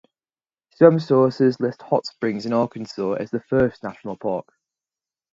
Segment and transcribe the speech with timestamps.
[0.73, 4.47] Some sources list Hot Springs in Arkansas as the first national park.